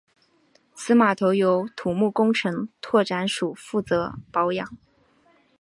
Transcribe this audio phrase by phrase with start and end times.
[0.73, 4.75] 此码头由土木工程拓展署负责保养。